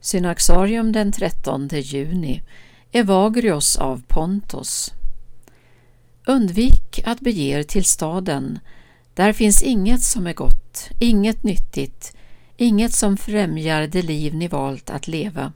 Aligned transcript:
Synaxarium 0.00 0.92
den 0.92 1.12
13 1.12 1.68
juni 1.72 2.42
Evagrios 2.92 3.76
av 3.76 4.02
Pontos 4.08 4.92
Undvik 6.26 7.00
att 7.04 7.20
bege 7.20 7.58
er 7.58 7.62
till 7.62 7.84
staden. 7.84 8.58
Där 9.14 9.32
finns 9.32 9.62
inget 9.62 10.02
som 10.02 10.26
är 10.26 10.32
gott, 10.32 10.88
inget 10.98 11.42
nyttigt, 11.42 12.16
inget 12.56 12.92
som 12.92 13.16
främjar 13.16 13.86
det 13.86 14.02
liv 14.02 14.34
ni 14.34 14.48
valt 14.48 14.90
att 14.90 15.08
leva. 15.08 15.52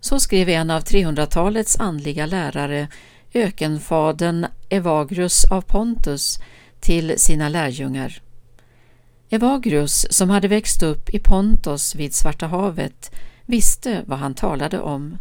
Så 0.00 0.20
skrev 0.20 0.48
en 0.48 0.70
av 0.70 0.82
300-talets 0.82 1.76
andliga 1.80 2.26
lärare, 2.26 2.88
ökenfaden 3.34 4.46
Evagrius 4.68 5.44
av 5.44 5.60
Pontus, 5.60 6.38
till 6.80 7.18
sina 7.18 7.48
lärjungar. 7.48 8.22
Evagrius, 9.34 10.06
som 10.10 10.30
hade 10.30 10.48
växt 10.48 10.82
upp 10.82 11.10
i 11.10 11.18
Pontos 11.18 11.94
vid 11.94 12.14
Svarta 12.14 12.46
havet, 12.46 13.14
visste 13.46 14.02
vad 14.06 14.18
han 14.18 14.34
talade 14.34 14.80
om. 14.80 15.18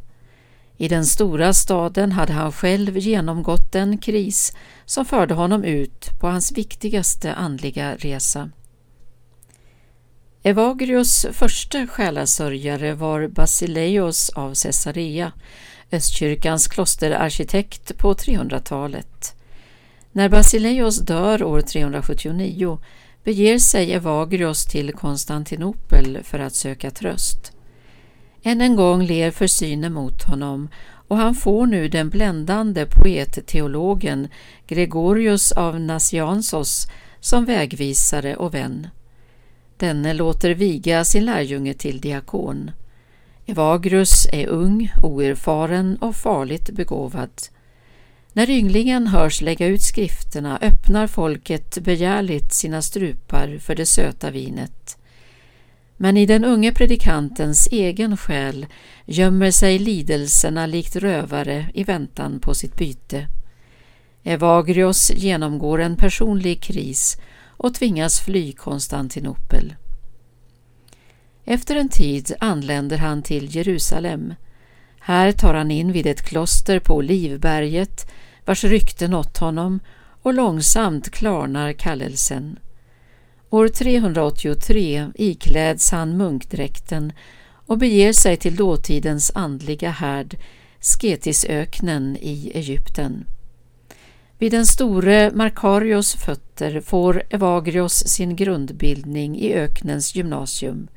I 0.77 0.87
den 0.87 1.05
stora 1.05 1.53
staden 1.53 2.11
hade 2.11 2.33
han 2.33 2.51
själv 2.51 2.97
genomgått 2.97 3.71
den 3.71 3.97
kris 3.97 4.55
som 4.85 5.05
förde 5.05 5.33
honom 5.33 5.63
ut 5.63 6.09
på 6.19 6.27
hans 6.27 6.51
viktigaste 6.51 7.33
andliga 7.33 7.95
resa. 7.95 8.49
Evagrius 10.43 11.25
första 11.31 11.87
själasörjare 11.87 12.93
var 12.93 13.27
Basileios 13.27 14.29
av 14.29 14.53
Caesarea, 14.63 15.31
Östkyrkans 15.91 16.67
klosterarkitekt 16.67 17.97
på 17.97 18.13
300-talet. 18.13 19.35
När 20.11 20.29
Basileios 20.29 20.99
dör 20.99 21.43
år 21.43 21.61
379 21.61 22.79
beger 23.23 23.59
sig 23.59 23.93
Evagrios 23.93 24.65
till 24.65 24.93
Konstantinopel 24.93 26.19
för 26.23 26.39
att 26.39 26.55
söka 26.55 26.91
tröst. 26.91 27.51
Än 28.43 28.61
en 28.61 28.75
gång 28.75 29.03
ler 29.03 29.31
försynen 29.31 29.93
mot 29.93 30.23
honom 30.23 30.69
och 31.07 31.17
han 31.17 31.35
får 31.35 31.65
nu 31.65 31.87
den 31.87 32.09
bländande 32.09 32.85
poetteologen 32.85 34.27
Gregorius 34.67 35.51
av 35.51 35.79
Nassiansos 35.79 36.87
som 37.19 37.45
vägvisare 37.45 38.35
och 38.35 38.53
vän. 38.53 38.87
Denne 39.77 40.13
låter 40.13 40.53
viga 40.53 41.05
sin 41.05 41.25
lärjunge 41.25 41.73
till 41.73 42.01
diakon. 42.01 42.71
Evagrius 43.45 44.27
är 44.31 44.47
ung, 44.47 44.91
oerfaren 45.03 45.97
och 45.97 46.15
farligt 46.15 46.69
begåvad. 46.69 47.31
När 48.33 48.49
ynglingen 48.49 49.07
hörs 49.07 49.41
lägga 49.41 49.67
ut 49.67 49.81
skrifterna 49.81 50.59
öppnar 50.61 51.07
folket 51.07 51.77
begärligt 51.77 52.53
sina 52.53 52.81
strupar 52.81 53.57
för 53.57 53.75
det 53.75 53.85
söta 53.85 54.31
vinet. 54.31 54.97
Men 55.97 56.17
i 56.17 56.25
den 56.25 56.45
unge 56.45 56.73
predikantens 56.73 57.67
egen 57.71 58.17
själ 58.17 58.65
gömmer 59.05 59.51
sig 59.51 59.79
lidelserna 59.79 60.65
likt 60.65 60.95
rövare 60.95 61.65
i 61.73 61.83
väntan 61.83 62.39
på 62.39 62.53
sitt 62.53 62.77
byte. 62.77 63.27
Evagrios 64.23 65.11
genomgår 65.15 65.81
en 65.81 65.95
personlig 65.95 66.61
kris 66.61 67.17
och 67.57 67.73
tvingas 67.73 68.19
fly 68.19 68.53
Konstantinopel. 68.53 69.75
Efter 71.45 71.75
en 71.75 71.89
tid 71.89 72.35
anländer 72.39 72.97
han 72.97 73.23
till 73.23 73.55
Jerusalem. 73.55 74.33
Här 75.05 75.31
tar 75.31 75.53
han 75.53 75.71
in 75.71 75.91
vid 75.91 76.07
ett 76.07 76.21
kloster 76.21 76.79
på 76.79 76.95
Olivberget, 76.95 78.11
vars 78.45 78.63
rykte 78.63 79.07
nått 79.07 79.37
honom 79.37 79.79
och 80.21 80.33
långsamt 80.33 81.09
klarnar 81.09 81.73
kallelsen. 81.73 82.59
År 83.49 83.67
383 83.67 85.07
ikläds 85.15 85.91
han 85.91 86.17
munkdräkten 86.17 87.13
och 87.65 87.77
beger 87.77 88.13
sig 88.13 88.37
till 88.37 88.55
dåtidens 88.55 89.31
andliga 89.35 89.89
härd, 89.89 90.37
Sketisöknen 90.79 92.17
i 92.21 92.51
Egypten. 92.53 93.25
Vid 94.37 94.51
den 94.51 94.65
store 94.65 95.31
Markarios 95.31 96.15
fötter 96.15 96.81
får 96.81 97.23
Evagrios 97.29 97.93
sin 97.93 98.35
grundbildning 98.35 99.37
i 99.37 99.53
öknens 99.53 100.15
gymnasium. 100.15 100.87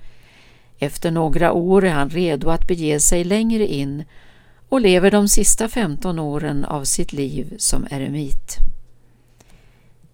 Efter 0.78 1.10
några 1.10 1.52
år 1.52 1.84
är 1.84 1.92
han 1.92 2.10
redo 2.10 2.50
att 2.50 2.66
bege 2.66 3.00
sig 3.00 3.24
längre 3.24 3.66
in 3.66 4.04
och 4.68 4.80
lever 4.80 5.10
de 5.10 5.28
sista 5.28 5.68
15 5.68 6.18
åren 6.18 6.64
av 6.64 6.84
sitt 6.84 7.12
liv 7.12 7.54
som 7.58 7.86
eremit. 7.90 8.56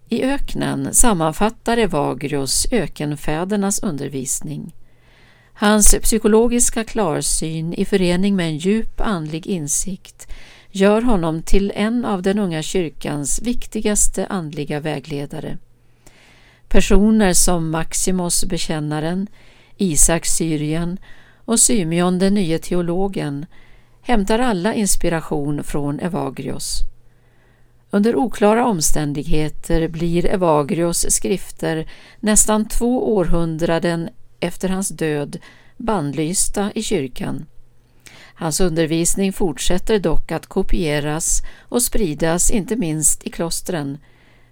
I 0.09 0.23
öknen 0.23 0.93
sammanfattar 0.93 1.77
Evagrios 1.77 2.67
ökenfädernas 2.71 3.83
undervisning. 3.83 4.75
Hans 5.53 5.95
psykologiska 6.01 6.83
klarsyn 6.83 7.73
i 7.73 7.85
förening 7.85 8.35
med 8.35 8.45
en 8.45 8.57
djup 8.57 9.01
andlig 9.01 9.47
insikt 9.47 10.27
gör 10.71 11.01
honom 11.01 11.41
till 11.41 11.71
en 11.75 12.05
av 12.05 12.21
den 12.21 12.39
unga 12.39 12.61
kyrkans 12.61 13.41
viktigaste 13.41 14.25
andliga 14.25 14.79
vägledare. 14.79 15.57
Personer 16.67 17.33
som 17.33 17.69
Maximus 17.69 18.45
bekännaren, 18.45 19.27
Isak 19.83 20.25
Syrien 20.25 20.97
och 21.45 21.59
Symeon 21.59 22.19
den 22.19 22.33
nye 22.33 22.59
teologen 22.59 23.45
hämtar 24.01 24.39
alla 24.39 24.73
inspiration 24.73 25.63
från 25.63 25.99
Evagrios. 25.99 26.79
Under 27.89 28.15
oklara 28.15 28.65
omständigheter 28.65 29.87
blir 29.87 30.25
Evagrios 30.25 31.05
skrifter 31.09 31.89
nästan 32.19 32.67
två 32.67 33.15
århundraden 33.15 34.09
efter 34.39 34.69
hans 34.69 34.89
död 34.89 35.37
bannlysta 35.77 36.71
i 36.75 36.83
kyrkan. 36.83 37.45
Hans 38.35 38.61
undervisning 38.61 39.33
fortsätter 39.33 39.99
dock 39.99 40.31
att 40.31 40.47
kopieras 40.47 41.41
och 41.59 41.81
spridas 41.81 42.51
inte 42.51 42.75
minst 42.75 43.27
i 43.27 43.29
klostren, 43.29 43.97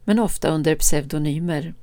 men 0.04 0.20
ofta 0.20 0.50
under 0.50 0.76
pseudonymer. 0.76 1.74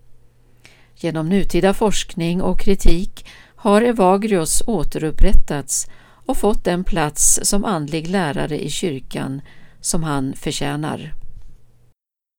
Genom 1.00 1.28
nutida 1.28 1.74
forskning 1.74 2.42
och 2.42 2.60
kritik 2.60 3.26
har 3.56 3.82
Evagrios 3.82 4.62
återupprättats 4.66 5.86
och 6.26 6.36
fått 6.36 6.64
den 6.64 6.84
plats 6.84 7.40
som 7.42 7.64
andlig 7.64 8.08
lärare 8.08 8.64
i 8.64 8.70
kyrkan 8.70 9.40
som 9.80 10.02
han 10.02 10.34
förtjänar. 10.36 11.17